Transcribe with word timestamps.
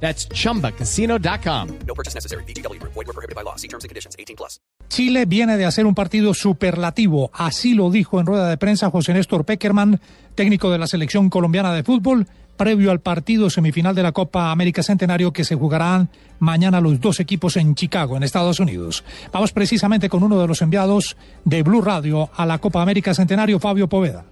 That's 0.00 0.28
chumbacasino.com. 0.28 1.68
No 1.86 1.94
purchase 1.94 2.14
necessary. 2.14 2.44
BGW. 2.44 2.80
Void 2.82 2.94
were 2.94 3.12
prohibited 3.12 3.34
by 3.34 3.42
law. 3.42 3.56
See 3.56 3.68
terms 3.68 3.84
and 3.84 3.88
conditions. 3.88 4.14
18 4.18 4.36
plus. 4.36 4.60
Chile 4.88 5.24
viene 5.26 5.56
de 5.56 5.64
hacer 5.64 5.84
un 5.84 5.94
partido 5.94 6.32
superlativo, 6.32 7.30
así 7.34 7.74
lo 7.74 7.90
dijo 7.90 8.20
en 8.20 8.26
rueda 8.26 8.48
de 8.48 8.56
prensa 8.56 8.90
José 8.90 9.12
Néstor 9.14 9.44
Peckerman, 9.44 10.00
técnico 10.34 10.70
de 10.70 10.78
la 10.78 10.86
selección 10.86 11.28
colombiana 11.28 11.72
de 11.72 11.82
fútbol, 11.82 12.28
previo 12.56 12.90
al 12.90 13.00
partido 13.00 13.50
semifinal 13.50 13.94
de 13.94 14.02
la 14.02 14.12
Copa 14.12 14.50
América 14.50 14.82
Centenario 14.82 15.32
que 15.32 15.44
se 15.44 15.56
jugarán 15.56 16.08
mañana 16.38 16.80
los 16.80 17.00
dos 17.00 17.20
equipos 17.20 17.56
en 17.56 17.74
Chicago, 17.74 18.16
en 18.16 18.22
Estados 18.22 18.60
Unidos. 18.60 19.04
Vamos 19.32 19.52
precisamente 19.52 20.08
con 20.08 20.22
uno 20.22 20.40
de 20.40 20.46
los 20.46 20.62
enviados 20.62 21.16
de 21.44 21.62
Blue 21.62 21.82
Radio 21.82 22.30
a 22.34 22.46
la 22.46 22.58
Copa 22.58 22.80
América 22.80 23.12
Centenario, 23.12 23.58
Fabio 23.58 23.88
Poveda. 23.88 24.24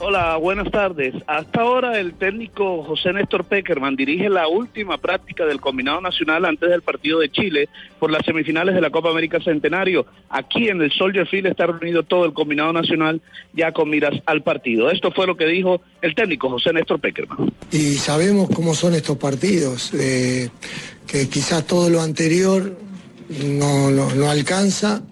Hola, 0.00 0.36
buenas 0.36 0.70
tardes. 0.70 1.12
Hasta 1.26 1.62
ahora 1.62 1.98
el 1.98 2.14
técnico 2.14 2.84
José 2.84 3.12
Néstor 3.12 3.44
Peckerman 3.44 3.96
dirige 3.96 4.28
la 4.28 4.46
última 4.46 4.96
práctica 4.96 5.44
del 5.44 5.60
combinado 5.60 6.00
nacional 6.00 6.44
antes 6.44 6.70
del 6.70 6.82
partido 6.82 7.18
de 7.18 7.28
Chile 7.30 7.68
por 7.98 8.12
las 8.12 8.24
semifinales 8.24 8.76
de 8.76 8.80
la 8.80 8.90
Copa 8.90 9.10
América 9.10 9.40
Centenario. 9.42 10.06
Aquí 10.30 10.68
en 10.68 10.80
el 10.82 10.92
Soldier 10.92 11.26
Field 11.26 11.48
está 11.48 11.66
reunido 11.66 12.04
todo 12.04 12.26
el 12.26 12.32
combinado 12.32 12.72
nacional 12.72 13.20
ya 13.52 13.72
con 13.72 13.90
miras 13.90 14.14
al 14.26 14.42
partido. 14.44 14.88
Esto 14.88 15.10
fue 15.10 15.26
lo 15.26 15.36
que 15.36 15.46
dijo 15.46 15.80
el 16.00 16.14
técnico 16.14 16.48
José 16.48 16.72
Néstor 16.72 17.00
Peckerman. 17.00 17.52
Y 17.72 17.94
sabemos 17.94 18.48
cómo 18.54 18.74
son 18.74 18.94
estos 18.94 19.16
partidos, 19.16 19.92
eh, 19.94 20.48
que 21.08 21.28
quizás 21.28 21.66
todo 21.66 21.90
lo 21.90 22.00
anterior 22.00 22.78
no, 23.44 23.90
no, 23.90 24.14
no 24.14 24.30
alcanza 24.30 25.02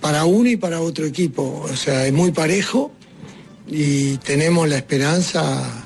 para 0.00 0.24
uno 0.24 0.48
y 0.48 0.56
para 0.56 0.80
otro 0.80 1.04
equipo. 1.04 1.60
O 1.62 1.76
sea, 1.76 2.06
es 2.06 2.12
muy 2.14 2.32
parejo 2.32 2.92
y 3.68 4.16
tenemos 4.18 4.68
la 4.68 4.76
esperanza 4.76 5.84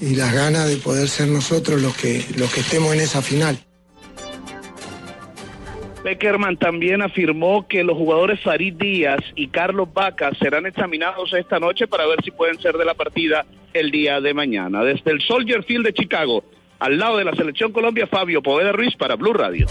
y 0.00 0.14
las 0.14 0.32
ganas 0.34 0.68
de 0.68 0.76
poder 0.76 1.08
ser 1.08 1.28
nosotros 1.28 1.80
los 1.80 1.96
que, 1.96 2.24
los 2.36 2.52
que 2.52 2.60
estemos 2.60 2.94
en 2.94 3.00
esa 3.00 3.22
final. 3.22 3.58
Peckerman 6.02 6.56
también 6.56 7.02
afirmó 7.02 7.66
que 7.66 7.82
los 7.82 7.96
jugadores 7.96 8.40
Farid 8.40 8.74
Díaz 8.74 9.20
y 9.34 9.48
Carlos 9.48 9.88
Vaca 9.92 10.30
serán 10.38 10.64
examinados 10.64 11.32
esta 11.32 11.58
noche 11.58 11.88
para 11.88 12.06
ver 12.06 12.22
si 12.22 12.30
pueden 12.30 12.60
ser 12.60 12.76
de 12.76 12.84
la 12.84 12.94
partida 12.94 13.44
el 13.72 13.90
día 13.90 14.20
de 14.20 14.32
mañana. 14.32 14.84
Desde 14.84 15.10
el 15.10 15.20
Soldier 15.20 15.64
Field 15.64 15.86
de 15.86 15.94
Chicago, 15.94 16.44
al 16.78 16.98
lado 16.98 17.18
de 17.18 17.24
la 17.24 17.34
Selección 17.34 17.72
Colombia, 17.72 18.06
Fabio 18.06 18.42
Poveda 18.42 18.72
Ruiz 18.72 18.94
para 18.96 19.16
Blue 19.16 19.32
Radio. 19.32 19.66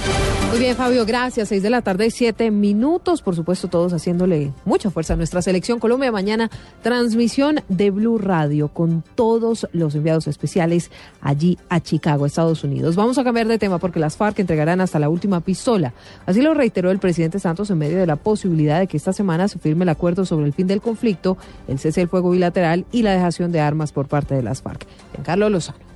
Muy 0.50 0.60
bien, 0.60 0.76
Fabio, 0.76 1.06
gracias. 1.06 1.50
Seis 1.50 1.62
de 1.64 1.70
la 1.70 1.82
tarde, 1.82 2.10
siete 2.12 2.50
minutos. 2.52 3.22
Por 3.22 3.36
supuesto, 3.36 3.68
todos 3.68 3.94
haciéndole 3.94 4.52
mucha 4.64 4.90
fuerza 4.90 5.14
a 5.14 5.18
nuestra 5.18 5.42
Selección 5.42 5.80
Colombia. 5.80 6.12
Mañana, 6.12 6.50
transmisión 6.82 7.62
de 7.68 7.92
Blue 7.92 8.18
Radio 8.18 8.70
con 8.70 9.04
todos 9.16 9.68
los 9.74 9.96
enviados 9.96 10.28
especiales 10.28 10.92
allí 11.22 11.58
a 11.70 11.80
Chicago, 11.80 12.26
Estados 12.26 12.64
Unidos. 12.64 12.96
Vamos 12.96 13.18
a 13.18 13.24
cambiar 13.24 13.48
de 13.48 13.58
tema 13.58 13.80
porque 13.80 14.00
las 14.00 14.18
FARC 14.18 14.40
entregarán 14.40 14.82
hasta 14.82 15.00
la 15.00 15.10
última 15.10 15.42
pistola. 15.42 15.94
Así 16.26 16.42
lo 16.42 16.54
reiteró 16.54 16.92
el 16.92 17.00
presidente 17.00 17.40
Santos 17.40 17.70
en 17.70 17.78
medio 17.78 17.98
de 17.98 18.08
la 18.08 18.16
posibilidad 18.16 18.80
de 18.80 18.88
que 18.88 18.98
esta 18.98 19.14
semana 19.14 19.48
se 19.48 19.60
firme 19.60 19.84
el 19.84 19.90
acuerdo 19.90 20.26
sobre 20.26 20.46
el 20.46 20.54
fin 20.54 20.68
del 20.68 20.82
conflicto, 20.82 21.38
el 21.68 21.80
cese 21.80 22.02
del 22.02 22.10
fuego 22.10 22.32
bilateral 22.32 22.86
y 22.92 23.04
la 23.04 23.12
dejación 23.12 23.52
de 23.52 23.60
armas 23.60 23.92
por 23.92 24.08
parte 24.08 24.36
de 24.36 24.44
las 24.44 24.62
FARC. 24.62 24.86
Carlos 25.24 25.52
Lozano. 25.52 25.95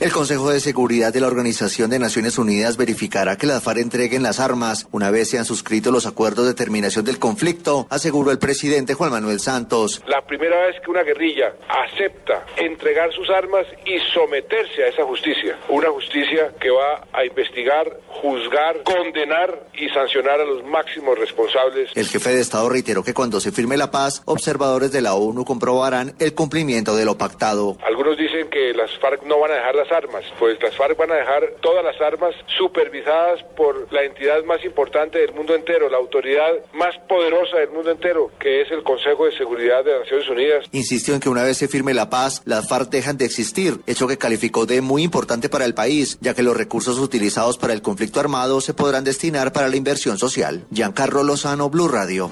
El 0.00 0.10
Consejo 0.10 0.50
de 0.50 0.58
Seguridad 0.58 1.12
de 1.12 1.20
la 1.20 1.28
Organización 1.28 1.88
de 1.88 2.00
Naciones 2.00 2.36
Unidas 2.36 2.76
verificará 2.76 3.36
que 3.36 3.46
las 3.46 3.62
FARC 3.62 3.78
entreguen 3.78 4.24
las 4.24 4.40
armas 4.40 4.88
una 4.90 5.12
vez 5.12 5.30
se 5.30 5.38
han 5.38 5.44
suscrito 5.44 5.92
los 5.92 6.04
acuerdos 6.04 6.46
de 6.46 6.54
terminación 6.54 7.04
del 7.04 7.20
conflicto, 7.20 7.86
aseguró 7.90 8.32
el 8.32 8.40
presidente 8.40 8.94
Juan 8.94 9.12
Manuel 9.12 9.38
Santos. 9.38 10.02
La 10.08 10.20
primera 10.22 10.66
vez 10.66 10.80
que 10.84 10.90
una 10.90 11.04
guerrilla 11.04 11.54
acepta 11.68 12.44
entregar 12.56 13.12
sus 13.12 13.30
armas 13.30 13.66
y 13.86 14.00
someterse 14.12 14.82
a 14.82 14.88
esa 14.88 15.04
justicia, 15.04 15.56
una 15.68 15.88
justicia 15.90 16.52
que 16.60 16.70
va 16.70 17.06
a 17.12 17.24
investigar, 17.24 18.00
juzgar, 18.08 18.82
condenar 18.82 19.68
y 19.74 19.88
sancionar 19.90 20.40
a 20.40 20.44
los 20.44 20.64
máximos 20.64 21.16
responsables. 21.16 21.90
El 21.94 22.08
jefe 22.08 22.30
de 22.30 22.40
Estado 22.40 22.68
reiteró 22.68 23.04
que 23.04 23.14
cuando 23.14 23.38
se 23.40 23.52
firme 23.52 23.76
la 23.76 23.92
paz, 23.92 24.22
observadores 24.24 24.90
de 24.90 25.02
la 25.02 25.14
ONU 25.14 25.44
comprobarán 25.44 26.14
el 26.18 26.34
cumplimiento 26.34 26.96
de 26.96 27.04
lo 27.04 27.16
pactado. 27.16 27.78
Algunos 27.86 28.18
dicen 28.18 28.50
que 28.50 28.74
las 28.74 28.90
FARC 28.98 29.22
no 29.22 29.38
van 29.38 29.52
a 29.52 29.54
dejar 29.54 29.83
armas, 29.92 30.24
pues 30.38 30.60
las 30.62 30.76
FARC 30.76 30.96
van 30.96 31.12
a 31.12 31.16
dejar 31.16 31.54
todas 31.60 31.84
las 31.84 32.00
armas 32.00 32.34
supervisadas 32.46 33.42
por 33.56 33.92
la 33.92 34.02
entidad 34.04 34.42
más 34.44 34.64
importante 34.64 35.18
del 35.18 35.32
mundo 35.32 35.54
entero, 35.54 35.88
la 35.88 35.98
autoridad 35.98 36.52
más 36.72 36.96
poderosa 37.08 37.58
del 37.58 37.70
mundo 37.70 37.90
entero, 37.90 38.30
que 38.38 38.62
es 38.62 38.70
el 38.70 38.82
Consejo 38.82 39.26
de 39.26 39.36
Seguridad 39.36 39.84
de 39.84 39.98
Naciones 39.98 40.28
Unidas. 40.28 40.66
Insistió 40.72 41.14
en 41.14 41.20
que 41.20 41.28
una 41.28 41.42
vez 41.42 41.56
se 41.56 41.68
firme 41.68 41.94
la 41.94 42.10
paz, 42.10 42.42
las 42.44 42.68
FARC 42.68 42.90
dejan 42.90 43.16
de 43.16 43.24
existir, 43.24 43.80
hecho 43.86 44.06
que 44.06 44.18
calificó 44.18 44.66
de 44.66 44.80
muy 44.80 45.02
importante 45.02 45.48
para 45.48 45.64
el 45.64 45.74
país, 45.74 46.18
ya 46.20 46.34
que 46.34 46.42
los 46.42 46.56
recursos 46.56 46.98
utilizados 46.98 47.58
para 47.58 47.72
el 47.72 47.82
conflicto 47.82 48.20
armado 48.20 48.60
se 48.60 48.74
podrán 48.74 49.04
destinar 49.04 49.52
para 49.52 49.68
la 49.68 49.76
inversión 49.76 50.18
social. 50.18 50.64
Giancarlo 50.72 51.22
Lozano, 51.22 51.70
Blue 51.70 51.88
Radio. 51.88 52.30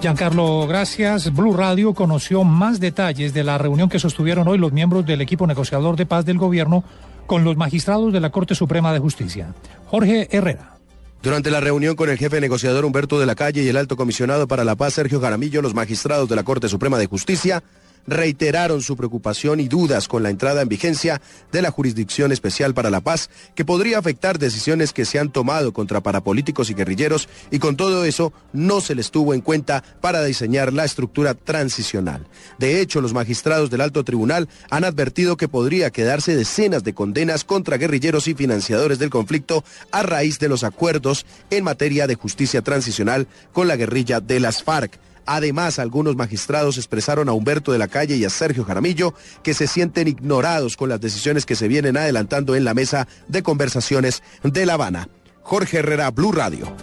Giancarlo, 0.00 0.66
gracias. 0.66 1.30
Blue 1.34 1.54
Radio 1.54 1.92
conoció 1.92 2.42
más 2.42 2.80
detalles 2.80 3.34
de 3.34 3.44
la 3.44 3.58
reunión 3.58 3.90
que 3.90 3.98
sostuvieron 3.98 4.48
hoy 4.48 4.56
los 4.56 4.72
miembros 4.72 5.04
del 5.04 5.20
equipo 5.20 5.46
negociador 5.46 5.96
de 5.96 6.06
paz 6.06 6.24
del 6.24 6.38
gobierno 6.38 6.84
con 7.26 7.44
los 7.44 7.58
magistrados 7.58 8.10
de 8.10 8.20
la 8.20 8.30
Corte 8.30 8.54
Suprema 8.54 8.94
de 8.94 8.98
Justicia. 8.98 9.54
Jorge 9.88 10.26
Herrera. 10.30 10.76
Durante 11.22 11.50
la 11.50 11.60
reunión 11.60 11.96
con 11.96 12.08
el 12.08 12.16
jefe 12.16 12.40
negociador 12.40 12.86
Humberto 12.86 13.20
de 13.20 13.26
la 13.26 13.34
Calle 13.34 13.62
y 13.62 13.68
el 13.68 13.76
alto 13.76 13.96
comisionado 13.96 14.48
para 14.48 14.64
la 14.64 14.74
paz 14.74 14.94
Sergio 14.94 15.20
Jaramillo, 15.20 15.60
los 15.60 15.74
magistrados 15.74 16.30
de 16.30 16.36
la 16.36 16.44
Corte 16.44 16.70
Suprema 16.70 16.96
de 16.96 17.06
Justicia 17.06 17.62
reiteraron 18.10 18.82
su 18.82 18.96
preocupación 18.96 19.60
y 19.60 19.68
dudas 19.68 20.08
con 20.08 20.22
la 20.22 20.30
entrada 20.30 20.62
en 20.62 20.68
vigencia 20.68 21.22
de 21.52 21.62
la 21.62 21.70
Jurisdicción 21.70 22.32
Especial 22.32 22.74
para 22.74 22.90
la 22.90 23.00
Paz, 23.00 23.30
que 23.54 23.64
podría 23.64 23.98
afectar 23.98 24.38
decisiones 24.38 24.92
que 24.92 25.04
se 25.04 25.18
han 25.18 25.30
tomado 25.30 25.72
contra 25.72 26.02
parapolíticos 26.02 26.70
y 26.70 26.74
guerrilleros, 26.74 27.28
y 27.50 27.58
con 27.58 27.76
todo 27.76 28.04
eso 28.04 28.32
no 28.52 28.80
se 28.80 28.94
les 28.94 29.10
tuvo 29.10 29.32
en 29.32 29.40
cuenta 29.40 29.82
para 30.00 30.24
diseñar 30.24 30.72
la 30.72 30.84
estructura 30.84 31.34
transicional. 31.34 32.26
De 32.58 32.80
hecho, 32.80 33.00
los 33.00 33.14
magistrados 33.14 33.70
del 33.70 33.80
alto 33.80 34.04
tribunal 34.04 34.48
han 34.70 34.84
advertido 34.84 35.36
que 35.36 35.48
podría 35.48 35.90
quedarse 35.90 36.36
decenas 36.36 36.84
de 36.84 36.94
condenas 36.94 37.44
contra 37.44 37.76
guerrilleros 37.76 38.28
y 38.28 38.34
financiadores 38.34 38.98
del 38.98 39.10
conflicto 39.10 39.64
a 39.92 40.02
raíz 40.02 40.38
de 40.38 40.48
los 40.48 40.64
acuerdos 40.64 41.24
en 41.50 41.64
materia 41.64 42.06
de 42.06 42.16
justicia 42.16 42.62
transicional 42.62 43.28
con 43.52 43.68
la 43.68 43.76
guerrilla 43.76 44.20
de 44.20 44.40
las 44.40 44.62
FARC. 44.62 44.98
Además, 45.26 45.78
algunos 45.78 46.16
magistrados 46.16 46.76
expresaron 46.76 47.28
a 47.28 47.32
Humberto 47.32 47.72
de 47.72 47.78
la 47.78 47.88
Calle 47.88 48.16
y 48.16 48.24
a 48.24 48.30
Sergio 48.30 48.64
Jaramillo 48.64 49.14
que 49.42 49.54
se 49.54 49.66
sienten 49.66 50.08
ignorados 50.08 50.76
con 50.76 50.88
las 50.88 51.00
decisiones 51.00 51.46
que 51.46 51.56
se 51.56 51.68
vienen 51.68 51.96
adelantando 51.96 52.56
en 52.56 52.64
la 52.64 52.74
mesa 52.74 53.08
de 53.28 53.42
conversaciones 53.42 54.22
de 54.42 54.66
La 54.66 54.74
Habana. 54.74 55.08
Jorge 55.42 55.78
Herrera, 55.78 56.10
Blue 56.10 56.32
Radio. 56.32 56.74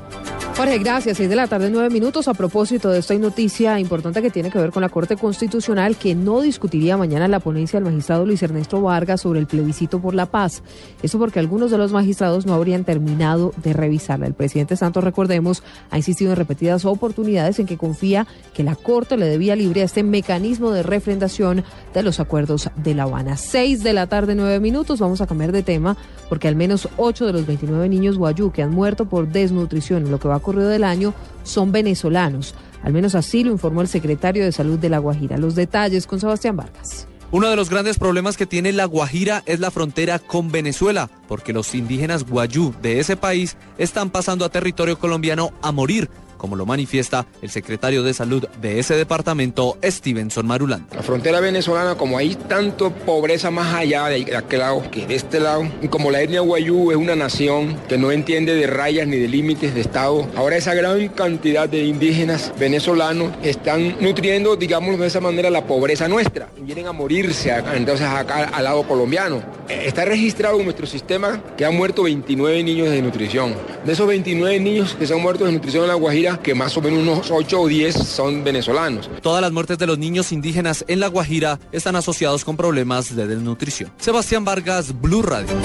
Jorge, 0.58 0.80
gracias. 0.80 1.18
Seis 1.18 1.30
de 1.30 1.36
la 1.36 1.46
tarde, 1.46 1.70
nueve 1.70 1.92
minutos. 1.92 2.28
A 2.28 2.34
propósito 2.34 2.90
de 2.90 2.98
esta 2.98 3.14
noticia 3.14 3.80
importante 3.80 4.24
que 4.24 4.32
tiene 4.32 4.50
que 4.50 4.58
ver 4.58 4.72
con 4.72 4.82
la 4.82 4.90
Corte 4.90 5.16
Constitucional, 5.16 5.98
que 5.98 6.16
no 6.16 6.42
discutiría 6.42 6.98
mañana 6.98 7.28
la 7.28 7.40
ponencia 7.40 7.78
del 7.78 7.86
magistrado 7.86 8.26
Luis 8.26 8.42
Ernesto 8.42 8.82
Vargas 8.82 9.22
sobre 9.22 9.40
el 9.40 9.46
plebiscito 9.46 10.00
por 10.00 10.16
la 10.16 10.26
paz. 10.26 10.64
Eso 11.04 11.20
porque 11.20 11.38
algunos 11.38 11.70
de 11.70 11.78
los 11.78 11.94
magistrados 11.94 12.48
no 12.48 12.56
habrían 12.56 12.86
terminado 12.86 13.54
de 13.62 13.74
revisarla. 13.74 14.26
El 14.26 14.34
presidente 14.34 14.76
Santos, 14.76 15.04
recordemos, 15.04 15.62
ha 15.92 15.98
insistido 15.98 16.32
en 16.32 16.38
repetidas 16.38 16.86
oportunidades 16.86 17.60
en 17.60 17.68
que 17.68 17.78
confía 17.78 18.26
que 18.56 18.64
la 18.64 18.76
Corte 18.76 19.16
le 19.16 19.28
debía 19.28 19.56
libre 19.56 19.84
a 19.84 19.86
este 19.86 20.02
mecanismo 20.02 20.72
de 20.72 20.82
refrendación 20.82 21.64
de 21.94 22.02
los 22.02 22.20
acuerdos 22.20 22.72
de 22.78 22.96
La 22.96 23.04
Habana. 23.04 23.38
Seis 23.38 23.84
de 23.84 23.94
la 23.94 24.08
tarde, 24.08 24.34
nueve 24.34 24.60
minutos. 24.60 25.02
Vamos 25.02 25.22
a 25.22 25.28
cambiar 25.28 25.52
de 25.52 25.62
tema 25.62 25.98
porque 26.30 26.48
al 26.48 26.56
menos 26.56 26.90
ocho 26.98 27.28
de 27.28 27.34
los 27.34 27.46
29 27.46 27.88
niños 27.90 28.18
guayú 28.18 28.52
que 28.52 28.64
han 28.64 28.72
muerto 28.72 29.06
por 29.06 29.28
desnutrición 29.28 30.10
lo 30.10 30.20
que 30.20 30.28
va 30.28 30.38
a 30.38 30.47
ocurrido 30.48 30.70
del 30.70 30.86
año 30.86 31.14
son 31.44 31.72
venezolanos. 31.74 32.56
Al 32.84 32.94
menos 32.94 33.16
así 33.16 33.44
lo 33.44 33.52
informó 33.52 33.82
el 33.82 33.90
secretario 33.90 34.46
de 34.46 34.54
Salud 34.54 34.80
de 34.80 34.90
La 34.90 35.00
Guajira. 35.00 35.38
Los 35.38 35.56
detalles 35.56 36.08
con 36.08 36.22
Sebastián 36.22 36.56
Vargas. 36.56 37.08
Uno 37.30 37.50
de 37.50 37.58
los 37.58 37.70
grandes 37.70 38.00
problemas 38.00 38.38
que 38.38 38.46
tiene 38.46 38.72
La 38.72 38.86
Guajira 38.86 39.44
es 39.46 39.60
la 39.60 39.72
frontera 39.72 40.20
con 40.20 40.50
Venezuela, 40.50 41.10
porque 41.28 41.52
los 41.52 41.76
indígenas 41.76 42.24
guayú 42.24 42.74
de 42.82 43.02
ese 43.02 43.18
país 43.18 43.58
están 43.78 44.10
pasando 44.10 44.46
a 44.46 44.50
territorio 44.50 44.98
colombiano 44.98 45.52
a 45.62 45.74
morir 45.74 46.10
como 46.38 46.56
lo 46.56 46.66
manifiesta 46.66 47.26
el 47.42 47.50
secretario 47.50 48.04
de 48.04 48.14
salud 48.14 48.46
de 48.62 48.80
ese 48.80 48.96
departamento, 48.96 49.78
Stevenson 49.84 50.46
Marulán. 50.48 50.88
La 50.96 51.04
frontera 51.04 51.40
venezolana, 51.40 51.96
como 51.96 52.18
hay 52.18 52.36
tanto 52.36 52.92
pobreza 52.92 53.52
más 53.52 53.74
allá 53.74 54.08
de 54.08 54.36
aquel 54.36 54.60
lado 54.60 54.84
que 54.92 55.06
de 55.06 55.16
este 55.16 55.40
lado, 55.40 55.68
y 55.82 55.88
como 55.88 56.12
la 56.12 56.22
etnia 56.22 56.42
guayú 56.42 56.92
es 56.92 56.98
una 56.98 57.16
nación 57.16 57.78
que 57.88 57.98
no 57.98 58.12
entiende 58.12 58.56
de 58.56 58.68
rayas 58.68 59.08
ni 59.08 59.18
de 59.18 59.28
límites 59.28 59.74
de 59.74 59.82
Estado, 59.82 60.28
ahora 60.36 60.58
esa 60.58 60.74
gran 60.74 61.08
cantidad 61.10 61.68
de 61.68 61.84
indígenas 61.84 62.52
venezolanos 62.60 63.32
están 63.44 63.96
nutriendo, 64.00 64.56
digamos 64.56 65.00
de 65.00 65.08
esa 65.08 65.20
manera, 65.20 65.50
la 65.50 65.66
pobreza 65.66 66.08
nuestra. 66.08 66.50
Vienen 66.60 66.88
a 66.88 66.92
morirse 66.92 67.54
entonces 67.74 68.08
acá 68.08 68.50
al 68.54 68.64
lado 68.64 68.84
colombiano. 68.84 69.42
Está 69.70 70.06
registrado 70.06 70.58
en 70.60 70.66
nuestro 70.66 70.88
sistema 70.88 71.42
que 71.58 71.66
han 71.66 71.76
muerto 71.76 72.04
29 72.04 72.64
niños 72.64 72.90
de 72.90 73.02
nutrición. 73.02 73.56
De 73.86 73.94
esos 73.94 74.08
29 74.08 74.60
niños 74.60 74.96
que 74.96 75.06
se 75.06 75.14
han 75.14 75.22
muerto 75.22 75.46
de 75.46 75.52
nutrición 75.52 75.84
en 75.84 75.90
La 75.90 75.96
Guajira, 75.96 76.27
que 76.36 76.54
más 76.54 76.76
o 76.78 76.82
menos 76.82 77.00
unos 77.00 77.32
8 77.32 77.62
o 77.62 77.68
10 77.68 77.96
son 77.96 78.44
venezolanos. 78.44 79.10
Todas 79.22 79.42
las 79.42 79.52
muertes 79.52 79.78
de 79.78 79.88
los 79.88 79.98
niños 79.98 80.32
indígenas 80.32 80.84
en 80.88 81.00
La 81.00 81.08
Guajira 81.08 81.60
están 81.72 81.96
asociados 81.96 82.44
con 82.44 82.58
problemas 82.58 83.16
de 83.16 83.28
desnutrición. 83.28 83.92
Sebastián 83.98 84.44
Vargas, 84.44 85.00
Blue 85.00 85.22
Radio. 85.22 85.56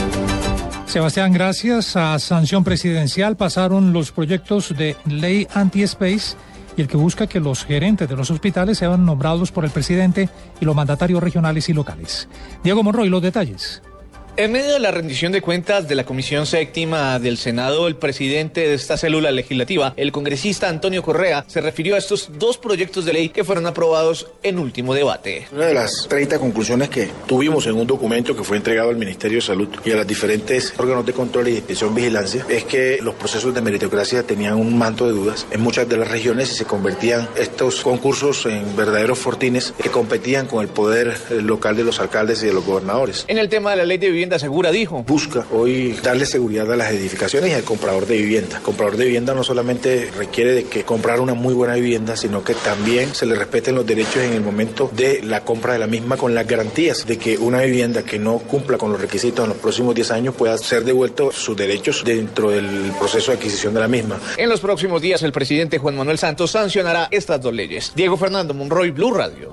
Sebastián, 0.86 1.32
gracias 1.32 1.96
a 1.96 2.18
sanción 2.18 2.64
presidencial 2.64 3.36
pasaron 3.36 3.92
los 3.92 4.12
proyectos 4.12 4.76
de 4.76 4.96
ley 5.06 5.46
anti-space 5.54 6.36
y 6.76 6.82
el 6.82 6.88
que 6.88 6.96
busca 6.96 7.26
que 7.26 7.40
los 7.40 7.64
gerentes 7.64 8.08
de 8.08 8.16
los 8.16 8.30
hospitales 8.30 8.78
sean 8.78 9.04
nombrados 9.04 9.52
por 9.52 9.64
el 9.64 9.70
presidente 9.70 10.28
y 10.60 10.64
los 10.64 10.76
mandatarios 10.76 11.22
regionales 11.22 11.68
y 11.68 11.72
locales. 11.72 12.28
Diego 12.62 12.82
Monroy, 12.82 13.08
los 13.08 13.22
detalles. 13.22 13.82
En 14.34 14.50
medio 14.50 14.72
de 14.72 14.78
la 14.78 14.90
rendición 14.90 15.30
de 15.30 15.42
cuentas 15.42 15.86
de 15.88 15.94
la 15.94 16.04
Comisión 16.04 16.46
Séptima 16.46 17.18
del 17.18 17.36
Senado, 17.36 17.86
el 17.86 17.96
presidente 17.96 18.66
de 18.66 18.72
esta 18.72 18.96
célula 18.96 19.30
legislativa, 19.30 19.92
el 19.98 20.10
congresista 20.10 20.70
Antonio 20.70 21.02
Correa, 21.02 21.44
se 21.48 21.60
refirió 21.60 21.96
a 21.96 21.98
estos 21.98 22.30
dos 22.38 22.56
proyectos 22.56 23.04
de 23.04 23.12
ley 23.12 23.28
que 23.28 23.44
fueron 23.44 23.66
aprobados 23.66 24.28
en 24.42 24.58
último 24.58 24.94
debate. 24.94 25.48
Una 25.52 25.66
de 25.66 25.74
las 25.74 26.06
30 26.08 26.38
conclusiones 26.38 26.88
que 26.88 27.10
tuvimos 27.26 27.66
en 27.66 27.74
un 27.74 27.86
documento 27.86 28.34
que 28.34 28.42
fue 28.42 28.56
entregado 28.56 28.88
al 28.88 28.96
Ministerio 28.96 29.36
de 29.36 29.42
Salud 29.42 29.68
y 29.84 29.90
a 29.90 29.96
los 29.96 30.06
diferentes 30.06 30.72
órganos 30.78 31.04
de 31.04 31.12
control 31.12 31.48
y 31.48 31.56
inspección 31.56 31.94
vigilancia 31.94 32.46
es 32.48 32.64
que 32.64 33.00
los 33.02 33.14
procesos 33.16 33.52
de 33.52 33.60
meritocracia 33.60 34.22
tenían 34.22 34.54
un 34.54 34.78
manto 34.78 35.06
de 35.06 35.12
dudas 35.12 35.46
en 35.50 35.60
muchas 35.60 35.86
de 35.90 35.98
las 35.98 36.10
regiones 36.10 36.50
y 36.52 36.54
se 36.54 36.64
convertían 36.64 37.28
estos 37.36 37.82
concursos 37.82 38.46
en 38.46 38.74
verdaderos 38.76 39.18
fortines 39.18 39.74
que 39.76 39.90
competían 39.90 40.46
con 40.46 40.62
el 40.62 40.68
poder 40.68 41.18
local 41.42 41.76
de 41.76 41.84
los 41.84 42.00
alcaldes 42.00 42.42
y 42.42 42.46
de 42.46 42.54
los 42.54 42.64
gobernadores. 42.64 43.26
En 43.28 43.36
el 43.36 43.50
tema 43.50 43.72
de 43.72 43.76
la 43.76 43.84
ley 43.84 43.98
de 43.98 44.21
vivienda 44.22 44.38
segura, 44.38 44.70
dijo. 44.70 45.02
Busca 45.02 45.44
hoy 45.50 45.98
darle 46.00 46.26
seguridad 46.26 46.70
a 46.72 46.76
las 46.76 46.92
edificaciones 46.92 47.50
y 47.50 47.54
al 47.54 47.64
comprador 47.64 48.06
de 48.06 48.18
vivienda. 48.18 48.58
El 48.58 48.62
comprador 48.62 48.96
de 48.96 49.06
vivienda 49.06 49.34
no 49.34 49.42
solamente 49.42 50.12
requiere 50.16 50.52
de 50.52 50.64
que 50.66 50.84
comprar 50.84 51.18
una 51.18 51.34
muy 51.34 51.54
buena 51.54 51.74
vivienda, 51.74 52.16
sino 52.16 52.44
que 52.44 52.54
también 52.54 53.16
se 53.16 53.26
le 53.26 53.34
respeten 53.34 53.74
los 53.74 53.84
derechos 53.84 54.18
en 54.18 54.34
el 54.34 54.40
momento 54.40 54.88
de 54.94 55.22
la 55.24 55.40
compra 55.40 55.72
de 55.72 55.80
la 55.80 55.88
misma 55.88 56.16
con 56.16 56.36
las 56.36 56.46
garantías 56.46 57.04
de 57.04 57.18
que 57.18 57.36
una 57.36 57.62
vivienda 57.62 58.04
que 58.04 58.20
no 58.20 58.38
cumpla 58.38 58.78
con 58.78 58.92
los 58.92 59.00
requisitos 59.00 59.42
en 59.42 59.48
los 59.48 59.58
próximos 59.58 59.92
10 59.92 60.12
años 60.12 60.36
pueda 60.36 60.56
ser 60.56 60.84
devuelto 60.84 61.32
sus 61.32 61.56
derechos 61.56 62.04
dentro 62.04 62.50
del 62.50 62.92
proceso 63.00 63.32
de 63.32 63.38
adquisición 63.38 63.74
de 63.74 63.80
la 63.80 63.88
misma. 63.88 64.20
En 64.36 64.48
los 64.48 64.60
próximos 64.60 65.02
días 65.02 65.24
el 65.24 65.32
presidente 65.32 65.78
Juan 65.78 65.96
Manuel 65.96 66.18
Santos 66.18 66.52
sancionará 66.52 67.08
estas 67.10 67.40
dos 67.40 67.52
leyes. 67.52 67.90
Diego 67.96 68.16
Fernando 68.16 68.54
Monroy, 68.54 68.92
Blue 68.92 69.12
Radio. 69.12 69.52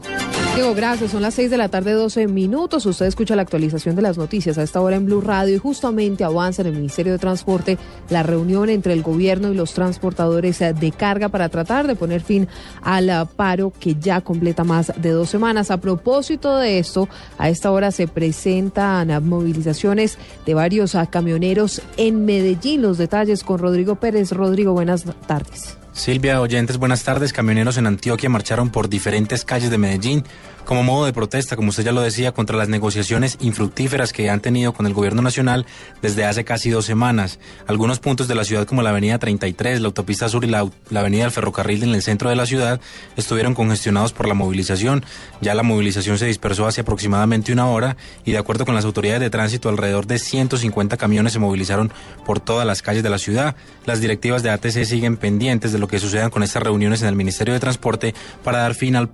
Diego, 0.56 0.74
gracias. 0.74 1.12
Son 1.12 1.22
las 1.22 1.36
6 1.36 1.52
de 1.52 1.58
la 1.58 1.70
tarde, 1.70 1.94
12 1.94 2.28
minutos. 2.28 2.86
Usted 2.86 3.06
escucha 3.06 3.36
la 3.36 3.44
actualización 3.44 3.96
de 3.96 4.02
las 4.02 4.18
noticias 4.18 4.58
a 4.58 4.64
esta 4.64 4.82
hora 4.82 4.98
en 4.98 5.06
Blue 5.06 5.22
Radio 5.22 5.56
y 5.56 5.58
justamente 5.58 6.24
avanza 6.24 6.62
en 6.62 6.70
el 6.70 6.74
Ministerio 6.74 7.14
de 7.14 7.20
Transporte 7.20 7.78
la 8.10 8.24
reunión 8.24 8.70
entre 8.70 8.94
el 8.94 9.02
gobierno 9.02 9.52
y 9.52 9.56
los 9.56 9.74
transportadores 9.74 10.60
de 10.60 10.92
carga 10.92 11.30
para 11.30 11.50
tratar 11.50 11.88
de 11.88 11.96
poner 11.96 12.22
fin 12.22 12.48
al 12.82 13.28
paro 13.36 13.72
que 13.80 13.96
ya 13.96 14.22
completa 14.22 14.64
más 14.64 14.92
de 14.98 15.12
dos 15.12 15.30
semanas. 15.30 15.72
A 15.72 15.78
propósito 15.78 16.58
de 16.58 16.80
esto, 16.80 17.08
a 17.38 17.50
esta 17.50 17.72
hora 17.72 17.92
se 17.92 18.08
presentan 18.08 19.28
movilizaciones 19.28 20.18
de 20.46 20.54
varios 20.56 20.98
camioneros 21.10 21.82
en 21.96 22.26
Medellín. 22.26 22.82
Los 22.82 22.98
detalles 22.98 23.44
con 23.44 23.60
Rodrigo 23.60 23.96
Pérez. 23.96 24.32
Rodrigo, 24.32 24.74
buenas 24.74 25.06
tardes. 25.26 25.78
Silvia, 26.00 26.40
oyentes, 26.40 26.78
buenas 26.78 27.04
tardes. 27.04 27.34
Camioneros 27.34 27.76
en 27.76 27.86
Antioquia 27.86 28.30
marcharon 28.30 28.70
por 28.70 28.88
diferentes 28.88 29.44
calles 29.44 29.70
de 29.70 29.78
Medellín 29.78 30.24
como 30.70 30.84
modo 30.84 31.06
de 31.06 31.14
protesta, 31.14 31.56
como 31.56 31.70
usted 31.70 31.84
ya 31.84 31.92
lo 31.92 32.02
decía, 32.02 32.32
contra 32.32 32.56
las 32.56 32.70
negociaciones 32.70 33.40
infructíferas 33.42 34.14
que 34.14 34.30
han 34.30 34.40
tenido 34.40 34.72
con 34.72 34.86
el 34.86 34.94
gobierno 34.94 35.24
nacional 35.24 35.66
desde 36.04 36.26
hace 36.26 36.44
casi 36.44 36.70
dos 36.70 36.86
semanas. 36.86 37.40
Algunos 37.66 37.98
puntos 37.98 38.28
de 38.28 38.36
la 38.36 38.44
ciudad, 38.44 38.68
como 38.68 38.84
la 38.84 38.92
avenida 38.92 39.18
33, 39.18 39.82
la 39.82 39.88
autopista 39.88 40.30
sur 40.30 40.46
y 40.46 40.48
la, 40.48 40.70
la 40.92 41.00
avenida 41.00 41.24
del 41.24 41.32
ferrocarril 41.32 41.82
en 41.82 41.96
el 41.96 42.04
centro 42.04 42.30
de 42.30 42.36
la 42.36 42.46
ciudad, 42.46 42.80
estuvieron 43.18 43.56
congestionados 43.56 44.14
por 44.14 44.28
la 44.28 44.36
movilización. 44.36 45.04
Ya 45.42 45.56
la 45.56 45.64
movilización 45.64 46.20
se 46.20 46.28
dispersó 46.28 46.68
hace 46.68 46.82
aproximadamente 46.82 47.52
una 47.52 47.66
hora 47.66 47.98
y 48.24 48.34
de 48.34 48.38
acuerdo 48.38 48.64
con 48.64 48.76
las 48.76 48.86
autoridades 48.86 49.22
de 49.22 49.32
tránsito, 49.32 49.70
alrededor 49.70 50.06
de 50.06 50.20
150 50.20 50.98
camiones 50.98 51.34
se 51.34 51.40
movilizaron 51.40 51.92
por 52.28 52.40
todas 52.40 52.68
las 52.68 52.84
calles 52.84 53.02
de 53.02 53.10
la 53.10 53.18
ciudad. 53.18 53.56
Las 53.88 54.02
directivas 54.02 54.44
de 54.44 54.52
ATC 54.52 54.86
siguen 54.86 55.18
pendientes 55.18 55.74
de 55.74 55.80
lo 55.80 55.88
que 55.90 56.00
sucedan 56.00 56.30
con 56.30 56.44
estas 56.44 56.64
reuniones 56.64 57.02
en 57.02 57.08
el 57.08 57.16
Ministerio 57.16 57.54
de 57.54 57.60
Transporte 57.60 58.14
para 58.44 58.60
dar 58.60 58.76
fin 58.76 58.96
al 58.96 59.10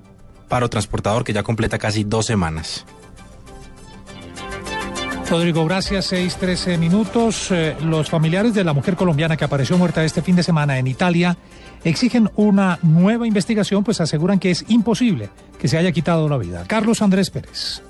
paro 0.48 0.70
transportador 0.70 1.24
que 1.24 1.34
ya 1.34 1.44
completa 1.44 1.78
casi 1.78 2.04
dos 2.04 2.26
semanas. 2.26 2.86
Rodrigo, 5.30 5.66
gracias. 5.66 6.06
Seis, 6.06 6.36
trece 6.36 6.78
minutos. 6.78 7.50
Eh, 7.50 7.76
los 7.82 8.10
familiares 8.10 8.54
de 8.54 8.64
la 8.64 8.74
mujer 8.74 8.96
colombiana 8.96 9.36
que 9.36 9.44
apareció 9.44 9.78
muerta 9.78 10.04
este 10.04 10.22
fin 10.22 10.36
de 10.36 10.44
semana 10.44 10.78
en 10.78 10.86
Italia 10.86 11.36
exigen 11.84 12.30
una 12.36 12.80
nueva 12.84 13.28
investigación, 13.28 13.84
pues 13.84 14.02
aseguran 14.02 14.40
que 14.40 14.52
es 14.52 14.66
imposible 14.68 15.30
que 15.60 15.68
se 15.68 15.78
haya 15.78 15.92
quitado 15.92 16.30
la 16.30 16.38
vida. 16.38 16.64
Carlos 16.68 17.02
Andrés 17.02 17.30
Pérez. 17.32 17.82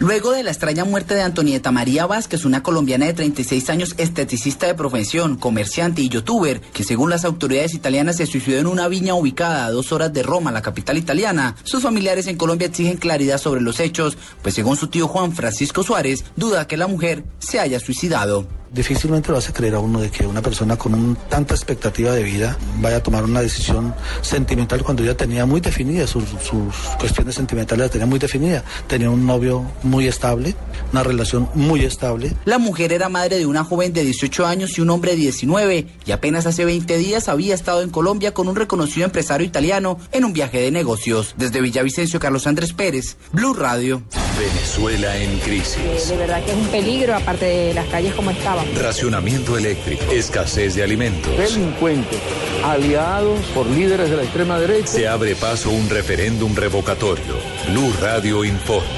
Luego 0.00 0.32
de 0.32 0.42
la 0.42 0.50
extraña 0.50 0.86
muerte 0.86 1.14
de 1.14 1.20
Antonieta 1.20 1.72
María 1.72 2.06
Vázquez, 2.06 2.46
una 2.46 2.62
colombiana 2.62 3.04
de 3.04 3.12
36 3.12 3.68
años, 3.68 3.94
esteticista 3.98 4.66
de 4.66 4.74
profesión, 4.74 5.36
comerciante 5.36 6.00
y 6.00 6.08
youtuber, 6.08 6.62
que 6.62 6.84
según 6.84 7.10
las 7.10 7.26
autoridades 7.26 7.74
italianas 7.74 8.16
se 8.16 8.24
suicidó 8.24 8.58
en 8.60 8.66
una 8.66 8.88
viña 8.88 9.12
ubicada 9.12 9.66
a 9.66 9.70
dos 9.70 9.92
horas 9.92 10.10
de 10.14 10.22
Roma, 10.22 10.52
la 10.52 10.62
capital 10.62 10.96
italiana, 10.96 11.54
sus 11.64 11.82
familiares 11.82 12.28
en 12.28 12.38
Colombia 12.38 12.68
exigen 12.68 12.96
claridad 12.96 13.36
sobre 13.36 13.60
los 13.60 13.78
hechos, 13.78 14.16
pues 14.40 14.54
según 14.54 14.78
su 14.78 14.86
tío 14.86 15.06
Juan 15.06 15.32
Francisco 15.32 15.82
Suárez, 15.82 16.24
duda 16.34 16.66
que 16.66 16.78
la 16.78 16.86
mujer 16.86 17.22
se 17.38 17.60
haya 17.60 17.78
suicidado 17.78 18.48
difícilmente 18.72 19.30
lo 19.30 19.38
hace 19.38 19.52
creer 19.52 19.74
a 19.74 19.80
uno 19.80 20.00
de 20.00 20.10
que 20.10 20.26
una 20.26 20.42
persona 20.42 20.76
con 20.76 20.94
un, 20.94 21.16
tanta 21.28 21.54
expectativa 21.54 22.12
de 22.12 22.22
vida 22.22 22.56
vaya 22.80 22.96
a 22.96 23.02
tomar 23.02 23.24
una 23.24 23.40
decisión 23.40 23.94
sentimental 24.22 24.82
cuando 24.82 25.04
ya 25.04 25.16
tenía 25.16 25.46
muy 25.46 25.60
definidas 25.60 26.10
sus, 26.10 26.24
sus, 26.24 26.74
cuestiones 26.98 27.34
sentimentales, 27.34 27.84
las 27.84 27.90
tenía 27.90 28.06
muy 28.06 28.18
definida. 28.18 28.64
Tenía 28.86 29.10
un 29.10 29.26
novio 29.26 29.64
muy 29.82 30.06
estable, 30.06 30.54
una 30.92 31.02
relación 31.02 31.48
muy 31.54 31.84
estable. 31.84 32.34
La 32.44 32.58
mujer 32.58 32.92
era 32.92 33.08
madre 33.08 33.38
de 33.38 33.46
una 33.46 33.64
joven 33.64 33.92
de 33.92 34.04
18 34.04 34.46
años 34.46 34.78
y 34.78 34.80
un 34.80 34.90
hombre 34.90 35.12
de 35.12 35.18
19 35.18 35.86
y 36.06 36.12
apenas 36.12 36.46
hace 36.46 36.64
20 36.64 36.96
días 36.98 37.28
había 37.28 37.54
estado 37.54 37.82
en 37.82 37.90
Colombia 37.90 38.34
con 38.34 38.48
un 38.48 38.56
reconocido 38.56 39.04
empresario 39.04 39.46
italiano 39.46 39.98
en 40.12 40.24
un 40.24 40.32
viaje 40.32 40.60
de 40.60 40.70
negocios. 40.70 41.34
Desde 41.36 41.60
Villavicencio, 41.60 42.20
Carlos 42.20 42.46
Andrés 42.46 42.72
Pérez, 42.72 43.16
Blue 43.32 43.54
Radio. 43.54 44.02
Venezuela 44.38 45.16
en 45.16 45.38
crisis. 45.38 45.78
Eh, 45.78 46.10
de 46.10 46.16
verdad 46.16 46.44
que 46.44 46.52
es 46.52 46.56
un 46.56 46.66
peligro, 46.68 47.14
aparte 47.14 47.44
de 47.44 47.74
las 47.74 47.86
calles 47.88 48.14
como 48.14 48.30
estaban. 48.30 48.64
Racionamiento 48.76 49.56
eléctrico, 49.56 50.02
escasez 50.12 50.74
de 50.74 50.82
alimentos. 50.82 51.36
Delincuentes, 51.36 52.18
aliados 52.64 53.40
por 53.54 53.66
líderes 53.66 54.10
de 54.10 54.16
la 54.16 54.22
extrema 54.22 54.58
derecha. 54.58 54.86
Se 54.86 55.08
abre 55.08 55.34
paso 55.34 55.70
un 55.70 55.88
referéndum 55.88 56.54
revocatorio. 56.54 57.34
Blue 57.70 57.92
Radio 58.00 58.44
informa. 58.44 58.88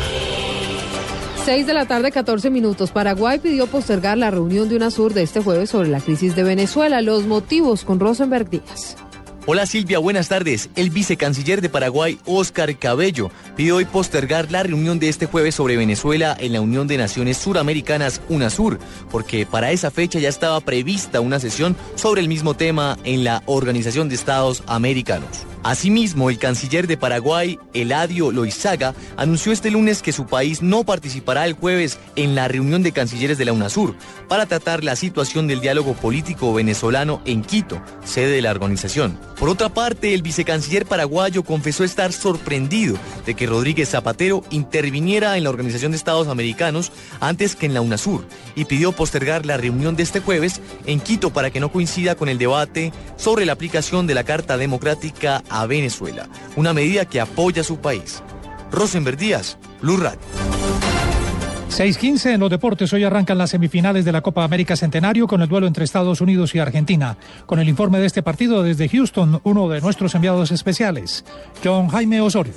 6 1.45 1.67
de 1.67 1.75
la 1.75 1.87
tarde, 1.87 2.13
14 2.13 2.51
minutos. 2.51 2.93
Paraguay 2.93 3.41
pidió 3.41 3.67
postergar 3.67 4.17
la 4.17 4.31
reunión 4.31 4.69
de 4.69 4.77
UNASUR 4.77 5.13
de 5.13 5.23
este 5.23 5.41
jueves 5.43 5.71
sobre 5.71 5.89
la 5.89 6.01
crisis 6.01 6.37
de 6.37 6.45
Venezuela. 6.45 7.01
Los 7.01 7.27
motivos 7.27 7.85
con 7.85 7.99
Rosenberg 7.99 8.49
Díaz. 8.49 8.97
Hola 9.45 9.67
Silvia, 9.67 9.99
buenas 9.99 10.29
tardes. 10.29 10.71
El 10.77 10.91
vicecanciller 10.91 11.61
de 11.61 11.69
Paraguay, 11.69 12.17
Óscar 12.27 12.79
Cabello, 12.79 13.33
pidió 13.57 13.77
hoy 13.77 13.85
postergar 13.85 14.51
la 14.51 14.63
reunión 14.63 14.99
de 14.99 15.09
este 15.09 15.27
jueves 15.27 15.55
sobre 15.55 15.77
Venezuela 15.77 16.37
en 16.39 16.53
la 16.53 16.61
Unión 16.61 16.87
de 16.87 16.99
Naciones 16.99 17.39
Suramericanas, 17.39 18.21
UNASUR, 18.29 18.79
porque 19.11 19.47
para 19.47 19.73
esa 19.73 19.91
fecha 19.91 20.19
ya 20.19 20.29
estaba 20.29 20.61
prevista 20.61 21.21
una 21.21 21.41
sesión 21.41 21.77
sobre 21.95 22.21
el 22.21 22.29
mismo 22.29 22.55
tema 22.55 22.99
en 23.05 23.25
la 23.25 23.43
Organización 23.47 24.09
de 24.09 24.15
Estados 24.15 24.63
Americanos. 24.67 25.47
Asimismo, 25.65 26.29
el 26.29 26.39
canciller 26.39 26.89
de 26.89 26.97
Paraguay, 26.97 27.59
Eladio 27.73 28.33
Loizaga, 28.33 28.95
anunció 29.17 29.53
este 29.53 29.71
lunes 29.71 30.03
que 30.03 30.13
su 30.13 30.27
país 30.27 30.61
no 30.61 30.83
participará 30.83 31.47
el 31.47 31.53
jueves 31.53 32.01
en 32.17 32.35
la 32.35 32.49
reunión 32.49 32.83
de 32.83 32.91
cancilleres 32.91 33.39
de 33.39 33.45
la 33.45 33.53
UNASUR 33.53 33.95
para 34.29 34.47
tratar 34.47 34.83
la 34.83 34.97
situación 34.97 35.47
del 35.47 35.61
diálogo 35.61 35.95
político 35.95 36.53
venezolano 36.53 37.23
en 37.27 37.43
Quito, 37.43 37.81
sede 38.05 38.33
de 38.33 38.43
la 38.43 38.51
organización. 38.51 39.17
Por 39.39 39.49
otra 39.49 39.69
parte, 39.69 40.15
el 40.15 40.23
vicecanciller 40.23 40.85
paraguayo 40.85 41.45
confesó 41.45 41.85
estar 41.85 42.13
sorprendido 42.13 42.97
de 43.25 43.35
que 43.35 43.42
Rodríguez 43.47 43.89
Zapatero 43.89 44.43
interviniera 44.51 45.37
en 45.37 45.45
la 45.45 45.51
Organización 45.51 45.93
de 45.93 45.97
Estados 45.97 46.29
Americanos 46.29 46.93
antes 47.21 47.57
que 47.57 47.67
en 47.67 47.75
la 47.75 47.81
UNASUR 47.81 48.27
y 48.55 48.65
pidió 48.65 48.93
postergar 48.93 49.47
la 49.47 49.57
reunión 49.57 49.97
de 49.97 50.03
este 50.03 50.21
jueves 50.21 50.61
en 50.87 51.01
Quito 51.01 51.31
para 51.33 51.51
que 51.51 51.61
no 51.61 51.73
coincida 51.73 52.15
con 52.15 52.29
el 52.29 52.39
debate 52.39 52.93
sobre 53.17 53.47
la 53.47 53.53
aplicación 53.53 54.07
de 54.07 54.15
la 54.15 54.25
Carta 54.25 54.57
Democrática 54.57 55.43
a 55.49 55.67
Venezuela, 55.67 56.29
una 56.57 56.73
medida 56.73 57.05
que 57.05 57.21
apoya 57.21 57.65
su 57.65 57.79
país. 57.79 58.23
Rosenberg 58.71 59.19
Díaz, 59.19 59.59
Blue 59.81 59.99
Radio. 59.99 60.21
6.15 61.73 62.35
en 62.35 62.41
los 62.41 62.51
deportes. 62.51 62.93
Hoy 62.93 63.03
arrancan 63.03 63.39
las 63.39 63.49
semifinales 63.49 64.05
de 64.05 64.13
la 64.13 64.21
Copa 64.21 64.45
América 64.45 64.77
Centenario 64.77 65.27
con 65.27 65.41
el 65.41 65.49
duelo 65.49 65.67
entre 65.67 65.85
Estados 65.85 66.21
Unidos 66.21 66.55
y 66.55 66.59
Argentina. 66.59 67.17
Con 67.47 67.61
el 67.61 67.69
informe 67.69 67.99
de 67.99 68.05
este 68.05 68.23
partido 68.23 68.63
desde 68.63 68.91
Houston, 68.91 69.41
uno 69.45 69.71
de 69.71 69.81
nuestros 69.81 70.15
enviados 70.15 70.51
especiales, 70.51 71.25
John 71.65 71.89
Jaime 71.89 72.21
Osorio. 72.21 72.53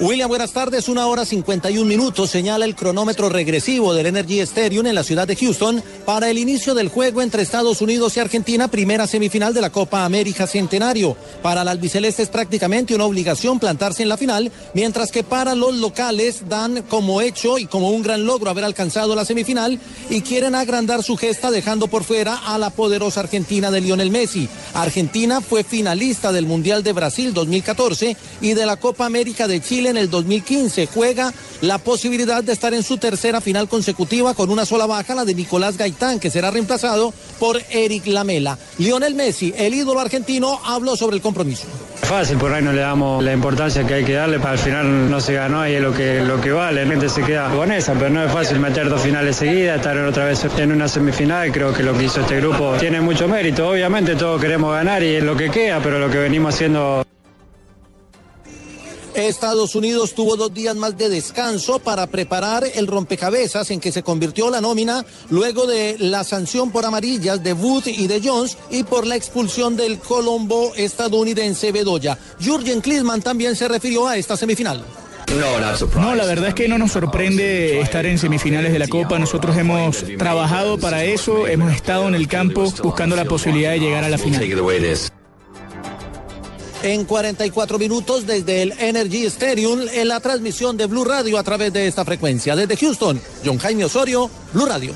William, 0.00 0.28
buenas 0.28 0.52
tardes. 0.52 0.88
Una 0.88 1.06
hora 1.06 1.24
51 1.24 1.84
minutos 1.84 2.30
señala 2.30 2.64
el 2.64 2.74
cronómetro 2.74 3.28
regresivo 3.28 3.94
del 3.94 4.06
Energy 4.06 4.40
Stadium 4.40 4.86
en 4.86 4.94
la 4.94 5.04
ciudad 5.04 5.28
de 5.28 5.36
Houston 5.36 5.82
para 6.04 6.28
el 6.28 6.38
inicio 6.38 6.74
del 6.74 6.88
juego 6.88 7.22
entre 7.22 7.42
Estados 7.42 7.80
Unidos 7.82 8.16
y 8.16 8.20
Argentina, 8.20 8.68
primera 8.68 9.06
semifinal 9.06 9.54
de 9.54 9.60
la 9.60 9.70
Copa 9.70 10.04
América 10.04 10.46
Centenario. 10.46 11.16
Para 11.42 11.62
la 11.62 11.70
albiceleste 11.70 12.22
es 12.22 12.30
prácticamente 12.30 12.94
una 12.94 13.04
obligación 13.04 13.60
plantarse 13.60 14.02
en 14.02 14.08
la 14.08 14.16
final, 14.16 14.50
mientras 14.74 15.12
que 15.12 15.22
para 15.22 15.54
los 15.54 15.74
locales 15.76 16.48
dan 16.48 16.82
como 16.88 17.20
hecho 17.20 17.58
y 17.58 17.66
como 17.66 17.90
un 17.90 18.02
gran 18.02 18.24
logro 18.24 18.50
haber 18.50 18.64
alcanzado 18.64 19.14
la 19.14 19.24
semifinal 19.24 19.78
y 20.10 20.22
quieren 20.22 20.54
agrandar 20.54 21.02
su 21.02 21.16
gesta 21.16 21.50
dejando 21.50 21.86
por 21.86 22.02
fuera 22.02 22.34
a 22.46 22.58
la 22.58 22.70
poderosa 22.70 23.20
Argentina 23.20 23.70
de 23.70 23.80
Lionel 23.80 24.10
Messi. 24.10 24.48
Argentina 24.74 25.40
fue 25.40 25.62
finalista 25.62 26.32
del 26.32 26.46
Mundial 26.46 26.82
de 26.82 26.92
Brasil 26.92 27.32
2014 27.34 28.16
y 28.40 28.54
de 28.54 28.66
la 28.66 28.78
Copa 28.78 29.06
América 29.06 29.46
de 29.46 29.60
Chile 29.60 29.81
en 29.86 29.96
el 29.96 30.10
2015. 30.10 30.86
Juega 30.86 31.32
la 31.60 31.78
posibilidad 31.78 32.42
de 32.42 32.52
estar 32.52 32.74
en 32.74 32.82
su 32.82 32.98
tercera 32.98 33.40
final 33.40 33.68
consecutiva 33.68 34.34
con 34.34 34.50
una 34.50 34.66
sola 34.66 34.86
baja, 34.86 35.14
la 35.14 35.24
de 35.24 35.34
Nicolás 35.34 35.76
Gaitán, 35.76 36.20
que 36.20 36.30
será 36.30 36.50
reemplazado 36.50 37.12
por 37.38 37.60
Eric 37.70 38.06
Lamela. 38.06 38.58
Lionel 38.78 39.14
Messi, 39.14 39.54
el 39.56 39.74
ídolo 39.74 40.00
argentino, 40.00 40.60
habló 40.64 40.96
sobre 40.96 41.16
el 41.16 41.22
compromiso. 41.22 41.64
Fácil, 42.02 42.36
por 42.36 42.52
ahí 42.52 42.62
no 42.62 42.72
le 42.72 42.80
damos 42.80 43.22
la 43.22 43.32
importancia 43.32 43.86
que 43.86 43.94
hay 43.94 44.04
que 44.04 44.14
darle, 44.14 44.38
para 44.40 44.54
el 44.54 44.58
final 44.58 45.10
no 45.10 45.20
se 45.20 45.34
ganó 45.34 45.66
y 45.66 45.74
es 45.74 45.80
lo 45.80 45.94
que, 45.94 46.20
lo 46.20 46.40
que 46.40 46.50
vale. 46.50 46.84
La 46.84 46.90
gente 46.90 47.08
se 47.08 47.22
queda 47.22 47.48
con 47.48 47.70
esa, 47.70 47.94
pero 47.94 48.10
no 48.10 48.24
es 48.24 48.32
fácil 48.32 48.58
meter 48.58 48.88
dos 48.88 49.00
finales 49.00 49.36
seguidas, 49.36 49.76
estar 49.76 49.96
otra 49.98 50.24
vez 50.24 50.44
en 50.58 50.72
una 50.72 50.88
semifinal. 50.88 51.50
Creo 51.52 51.72
que 51.72 51.82
lo 51.82 51.96
que 51.96 52.04
hizo 52.04 52.20
este 52.20 52.36
grupo 52.38 52.74
tiene 52.78 53.00
mucho 53.00 53.28
mérito. 53.28 53.68
Obviamente 53.68 54.16
todos 54.16 54.40
queremos 54.40 54.74
ganar 54.74 55.02
y 55.02 55.14
es 55.14 55.22
lo 55.22 55.36
que 55.36 55.50
queda, 55.50 55.80
pero 55.80 55.98
lo 55.98 56.10
que 56.10 56.18
venimos 56.18 56.54
haciendo 56.54 57.04
Estados 59.14 59.74
Unidos 59.74 60.14
tuvo 60.14 60.36
dos 60.36 60.52
días 60.54 60.76
más 60.76 60.96
de 60.96 61.08
descanso 61.08 61.78
para 61.78 62.06
preparar 62.06 62.64
el 62.74 62.86
rompecabezas 62.86 63.70
en 63.70 63.80
que 63.80 63.92
se 63.92 64.02
convirtió 64.02 64.50
la 64.50 64.60
nómina 64.60 65.04
luego 65.30 65.66
de 65.66 65.96
la 65.98 66.24
sanción 66.24 66.70
por 66.70 66.84
amarillas 66.84 67.42
de 67.42 67.52
Wood 67.52 67.86
y 67.86 68.06
de 68.06 68.20
Jones 68.22 68.56
y 68.70 68.84
por 68.84 69.06
la 69.06 69.16
expulsión 69.16 69.76
del 69.76 69.98
colombo 69.98 70.72
estadounidense 70.76 71.72
Bedoya. 71.72 72.18
Jürgen 72.40 72.80
Klinsmann 72.80 73.22
también 73.22 73.56
se 73.56 73.68
refirió 73.68 74.06
a 74.06 74.16
esta 74.16 74.36
semifinal. 74.36 74.84
No, 75.96 76.14
la 76.14 76.26
verdad 76.26 76.48
es 76.48 76.54
que 76.54 76.68
no 76.68 76.76
nos 76.76 76.92
sorprende 76.92 77.80
estar 77.80 78.04
en 78.04 78.18
semifinales 78.18 78.72
de 78.72 78.78
la 78.78 78.88
Copa. 78.88 79.18
Nosotros 79.18 79.56
hemos 79.56 80.04
trabajado 80.18 80.78
para 80.78 81.04
eso, 81.04 81.46
hemos 81.46 81.72
estado 81.72 82.06
en 82.08 82.14
el 82.14 82.28
campo 82.28 82.70
buscando 82.82 83.16
la 83.16 83.24
posibilidad 83.24 83.70
de 83.70 83.80
llegar 83.80 84.04
a 84.04 84.08
la 84.08 84.18
final 84.18 84.42
en 86.82 87.04
44 87.04 87.78
minutos 87.78 88.26
desde 88.26 88.62
el 88.62 88.72
Energy 88.78 89.26
Stadium 89.26 89.80
en 89.92 90.08
la 90.08 90.20
transmisión 90.20 90.76
de 90.76 90.86
Blue 90.86 91.04
Radio 91.04 91.38
a 91.38 91.42
través 91.42 91.72
de 91.72 91.86
esta 91.86 92.04
frecuencia. 92.04 92.56
Desde 92.56 92.76
Houston, 92.76 93.20
John 93.44 93.58
Jaime 93.58 93.84
Osorio, 93.84 94.30
Blue 94.52 94.66
Radio. 94.66 94.92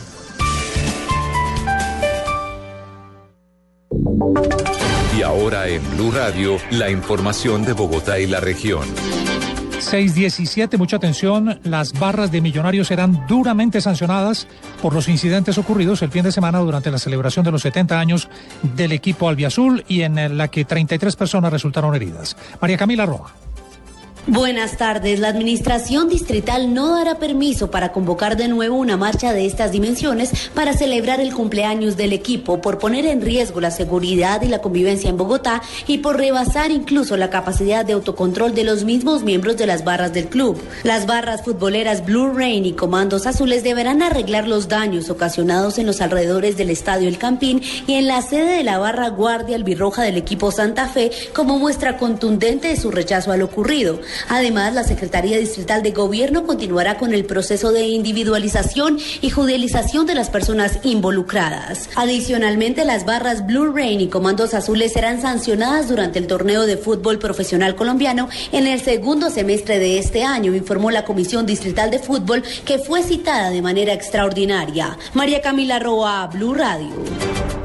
Y 5.17 5.23
ahora 5.23 5.69
en 5.69 5.83
Blue 5.97 6.11
Radio, 6.11 6.59
la 6.71 6.91
información 6.91 7.65
de 7.65 7.73
Bogotá 7.73 8.19
y 8.19 8.27
la 8.27 8.41
región. 8.41 8.87
617, 9.81 10.79
mucha 10.79 10.97
atención, 10.97 11.61
las 11.63 11.93
barras 11.93 12.33
de 12.33 12.41
millonarios 12.41 12.89
serán 12.89 13.27
duramente 13.27 13.81
sancionadas 13.81 14.49
por 14.83 14.95
los 14.95 15.09
incidentes 15.09 15.59
ocurridos 15.59 16.03
el 16.03 16.11
fin 16.11 16.23
de 16.23 16.33
semana 16.33 16.59
durante 16.59 16.91
la 16.91 16.99
celebración 16.99 17.45
de 17.45 17.53
los 17.53 17.63
70 17.63 17.99
años 17.99 18.29
del 18.63 18.93
equipo 18.93 19.29
albiazul 19.29 19.85
y 19.87 20.03
en 20.03 20.37
la 20.37 20.49
que 20.49 20.65
33 20.65 21.15
personas 21.17 21.53
resultaron 21.53 21.95
heridas. 21.95 22.37
María 22.61 22.77
Camila 22.77 23.07
Roa. 23.07 23.46
Buenas 24.29 24.77
tardes. 24.77 25.21
La 25.21 25.29
Administración 25.29 26.09
Distrital 26.09 26.75
no 26.75 26.97
dará 26.97 27.21
permiso 27.21 27.71
para 27.71 27.93
convocar 27.93 28.37
de 28.37 28.49
nuevo 28.49 28.75
una 28.75 28.97
marcha 28.97 29.33
de 29.33 29.47
estas 29.47 29.71
dimensiones 29.71 30.51
para 30.53 30.73
celebrar 30.73 31.21
el 31.21 31.33
cumpleaños 31.33 31.97
del 31.97 32.13
equipo 32.13 32.61
por 32.61 32.79
poner 32.79 33.07
en 33.07 33.21
riesgo 33.21 33.61
la 33.61 33.71
seguridad 33.71 34.43
y 34.43 34.49
la 34.49 34.61
convivencia 34.61 35.09
en 35.09 35.17
Bogotá 35.17 35.63
y 35.87 35.99
por 35.99 36.17
rebasar 36.17 36.73
incluso 36.73 37.17
la 37.17 37.31
capacidad 37.31 37.85
de 37.85 37.93
autocontrol 37.93 38.53
de 38.53 38.65
los 38.65 38.83
mismos 38.83 39.23
miembros 39.23 39.59
de 39.59 39.69
las 39.69 39.85
barras 39.85 40.13
del 40.13 40.27
club. 40.27 40.61
Las 40.83 41.07
barras 41.07 41.45
futboleras 41.45 42.05
Blue 42.05 42.33
Rain 42.35 42.67
y 42.67 42.73
Comandos 42.73 43.29
Azules 43.29 43.63
deberán 43.63 44.03
arreglar 44.03 44.49
los 44.49 44.67
daños 44.67 45.09
ocasionados 45.09 45.79
en 45.79 45.87
los 45.87 46.01
alrededores 46.01 46.57
del 46.57 46.71
Estadio 46.71 47.07
El 47.07 47.19
Campín 47.19 47.63
y 47.87 47.95
en 47.95 48.09
la 48.09 48.23
sede 48.23 48.57
de 48.57 48.65
la 48.65 48.79
barra 48.79 49.09
Guardia 49.09 49.55
Albirroja 49.55 50.03
del 50.03 50.17
equipo 50.17 50.51
Santa 50.51 50.89
Fe 50.89 51.13
como 51.33 51.61
muestra 51.61 51.97
contundente 51.97 52.67
de 52.67 52.77
su 52.77 52.91
rechazo 52.91 53.31
a 53.31 53.37
lo 53.37 53.45
ocurrido. 53.45 54.01
Además, 54.29 54.75
la 54.75 54.85
Secretaría 54.85 55.39
Distrital 55.39 55.83
de 55.83 55.93
Gobierno 55.93 56.47
continuará 56.47 56.99
con 56.99 57.15
el 57.15 57.25
proceso 57.25 57.73
de 57.73 57.87
individualización 57.87 58.99
y 59.21 59.31
judicialización 59.31 60.07
de 60.07 60.15
las 60.15 60.31
personas 60.31 60.79
involucradas. 60.83 61.89
Adicionalmente, 61.97 62.85
las 62.85 63.05
barras 63.05 63.47
Blue 63.47 63.73
Rain 63.73 64.01
y 64.01 64.09
Comandos 64.09 64.55
Azules 64.55 64.93
serán 64.93 65.21
sancionadas 65.21 65.89
durante 65.89 66.19
el 66.19 66.27
torneo 66.27 66.67
de 66.67 66.77
fútbol 66.77 67.19
profesional 67.19 67.75
colombiano 67.77 68.29
en 68.53 68.67
el 68.67 68.81
segundo 68.81 69.31
semestre 69.31 69.79
de 69.79 69.99
este 69.99 70.25
año, 70.25 70.55
informó 70.55 70.91
la 70.91 71.05
Comisión 71.05 71.47
Distrital 71.47 71.91
de 71.91 71.99
Fútbol 71.99 72.43
que 72.65 72.79
fue 72.79 73.03
citada 73.03 73.51
de 73.51 73.63
manera 73.63 73.93
extraordinaria. 73.93 74.99
María 75.15 75.41
Camila 75.41 75.79
Roa, 75.79 76.27
Blue 76.33 76.55
Radio. 76.55 77.56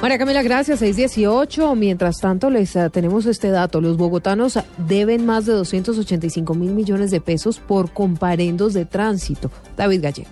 María 0.00 0.16
Camila, 0.16 0.42
gracias. 0.42 0.78
618. 0.78 1.74
Mientras 1.74 2.18
tanto, 2.20 2.50
les 2.50 2.76
uh, 2.76 2.88
tenemos 2.88 3.26
este 3.26 3.50
dato. 3.50 3.80
Los 3.80 3.96
bogotanos 3.96 4.58
deben 4.76 5.26
más 5.26 5.44
de 5.46 5.52
285 5.54 6.54
mil 6.54 6.70
millones 6.70 7.10
de 7.10 7.20
pesos 7.20 7.58
por 7.58 7.92
comparendos 7.92 8.74
de 8.74 8.84
tránsito. 8.84 9.50
David 9.76 10.02
Gallego. 10.02 10.30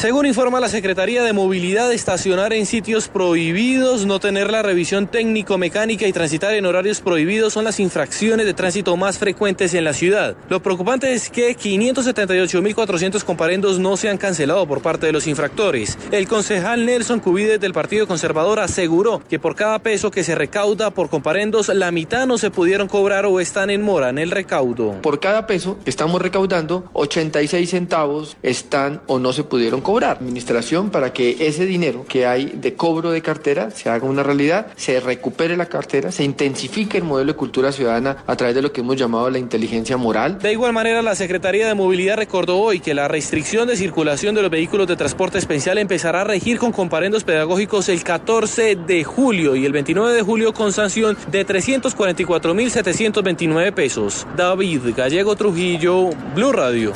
Según 0.00 0.24
informa 0.24 0.60
la 0.60 0.70
Secretaría 0.70 1.22
de 1.22 1.34
Movilidad, 1.34 1.92
estacionar 1.92 2.54
en 2.54 2.64
sitios 2.64 3.08
prohibidos, 3.08 4.06
no 4.06 4.18
tener 4.18 4.50
la 4.50 4.62
revisión 4.62 5.06
técnico-mecánica 5.06 6.06
y 6.06 6.12
transitar 6.14 6.54
en 6.54 6.64
horarios 6.64 7.02
prohibidos 7.02 7.52
son 7.52 7.64
las 7.64 7.78
infracciones 7.80 8.46
de 8.46 8.54
tránsito 8.54 8.96
más 8.96 9.18
frecuentes 9.18 9.74
en 9.74 9.84
la 9.84 9.92
ciudad. 9.92 10.36
Lo 10.48 10.62
preocupante 10.62 11.12
es 11.12 11.28
que 11.28 11.54
578.400 11.54 13.22
comparendos 13.24 13.78
no 13.78 13.98
se 13.98 14.08
han 14.08 14.16
cancelado 14.16 14.66
por 14.66 14.80
parte 14.80 15.04
de 15.04 15.12
los 15.12 15.26
infractores. 15.26 15.98
El 16.10 16.26
concejal 16.26 16.86
Nelson 16.86 17.20
Cubides 17.20 17.60
del 17.60 17.74
Partido 17.74 18.06
Conservador 18.06 18.58
aseguró 18.60 19.20
que 19.28 19.38
por 19.38 19.54
cada 19.54 19.80
peso 19.80 20.10
que 20.10 20.24
se 20.24 20.34
recauda 20.34 20.92
por 20.92 21.10
comparendos, 21.10 21.68
la 21.68 21.90
mitad 21.90 22.26
no 22.26 22.38
se 22.38 22.50
pudieron 22.50 22.88
cobrar 22.88 23.26
o 23.26 23.38
están 23.38 23.68
en 23.68 23.82
mora 23.82 24.08
en 24.08 24.16
el 24.16 24.30
recaudo. 24.30 24.92
Por 25.02 25.20
cada 25.20 25.46
peso 25.46 25.76
que 25.84 25.90
estamos 25.90 26.22
recaudando, 26.22 26.88
86 26.94 27.68
centavos 27.68 28.38
están 28.42 29.02
o 29.06 29.18
no 29.18 29.34
se 29.34 29.44
pudieron 29.44 29.82
cobrar. 29.90 30.18
Administración 30.20 30.90
para 30.90 31.12
que 31.12 31.38
ese 31.40 31.66
dinero 31.66 32.04
que 32.08 32.24
hay 32.24 32.52
de 32.54 32.74
cobro 32.74 33.10
de 33.10 33.22
cartera 33.22 33.72
se 33.72 33.90
haga 33.90 34.06
una 34.06 34.22
realidad, 34.22 34.68
se 34.76 35.00
recupere 35.00 35.56
la 35.56 35.66
cartera, 35.66 36.12
se 36.12 36.22
intensifique 36.22 36.98
el 36.98 37.02
modelo 37.02 37.32
de 37.32 37.36
cultura 37.36 37.72
ciudadana 37.72 38.18
a 38.24 38.36
través 38.36 38.54
de 38.54 38.62
lo 38.62 38.72
que 38.72 38.82
hemos 38.82 38.94
llamado 38.94 39.28
la 39.30 39.40
inteligencia 39.40 39.96
moral. 39.96 40.38
De 40.38 40.52
igual 40.52 40.72
manera, 40.72 41.02
la 41.02 41.16
Secretaría 41.16 41.66
de 41.66 41.74
Movilidad 41.74 42.16
recordó 42.16 42.58
hoy 42.58 42.78
que 42.78 42.94
la 42.94 43.08
restricción 43.08 43.66
de 43.66 43.76
circulación 43.76 44.36
de 44.36 44.42
los 44.42 44.50
vehículos 44.52 44.86
de 44.86 44.94
transporte 44.94 45.38
especial 45.38 45.76
empezará 45.78 46.20
a 46.20 46.24
regir 46.24 46.58
con 46.58 46.70
comparendos 46.70 47.24
pedagógicos 47.24 47.88
el 47.88 48.04
14 48.04 48.76
de 48.76 49.02
julio 49.02 49.56
y 49.56 49.66
el 49.66 49.72
29 49.72 50.12
de 50.12 50.22
julio 50.22 50.54
con 50.54 50.72
sanción 50.72 51.16
de 51.32 51.44
344.729 51.44 53.74
pesos. 53.74 54.24
David 54.36 54.82
Gallego 54.96 55.34
Trujillo, 55.34 56.10
Blue 56.36 56.52
Radio. 56.52 56.92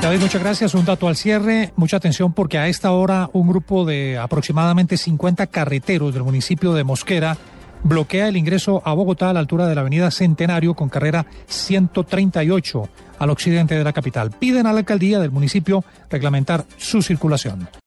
David, 0.00 0.20
muchas 0.20 0.42
gracias. 0.42 0.74
Un 0.74 0.84
dato 0.84 1.08
al 1.08 1.16
cierre. 1.16 1.72
Mucha 1.76 1.96
atención 1.96 2.32
porque 2.32 2.56
a 2.56 2.68
esta 2.68 2.92
hora 2.92 3.28
un 3.32 3.48
grupo 3.48 3.84
de 3.84 4.16
aproximadamente 4.16 4.96
50 4.96 5.48
carreteros 5.48 6.14
del 6.14 6.22
municipio 6.22 6.72
de 6.72 6.84
Mosquera 6.84 7.36
bloquea 7.82 8.28
el 8.28 8.36
ingreso 8.36 8.80
a 8.84 8.92
Bogotá 8.94 9.30
a 9.30 9.32
la 9.32 9.40
altura 9.40 9.66
de 9.66 9.74
la 9.74 9.82
avenida 9.82 10.10
Centenario 10.10 10.74
con 10.74 10.88
carrera 10.88 11.26
138 11.46 12.88
al 13.18 13.30
occidente 13.30 13.74
de 13.74 13.84
la 13.84 13.92
capital. 13.92 14.30
Piden 14.30 14.66
a 14.66 14.72
la 14.72 14.80
alcaldía 14.80 15.18
del 15.18 15.32
municipio 15.32 15.84
reglamentar 16.10 16.64
su 16.76 17.02
circulación. 17.02 17.68